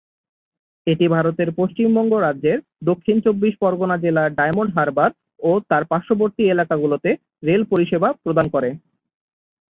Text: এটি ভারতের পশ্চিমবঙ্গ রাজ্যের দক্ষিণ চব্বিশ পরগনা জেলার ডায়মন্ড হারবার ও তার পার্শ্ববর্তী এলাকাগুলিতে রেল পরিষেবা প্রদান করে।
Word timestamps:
এটি 0.87 1.05
ভারতের 1.07 1.49
পশ্চিমবঙ্গ 1.59 2.11
রাজ্যের 2.17 2.59
দক্ষিণ 2.83 3.17
চব্বিশ 3.25 3.53
পরগনা 3.61 3.95
জেলার 3.97 4.29
ডায়মন্ড 4.35 4.71
হারবার 4.75 5.09
ও 5.39 5.51
তার 5.69 5.83
পার্শ্ববর্তী 5.91 6.43
এলাকাগুলিতে 6.47 7.09
রেল 7.43 7.61
পরিষেবা 7.71 8.09
প্রদান 8.23 8.47
করে। 8.55 8.69